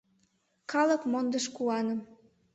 [0.71, 1.99] Калык мондыш куаным.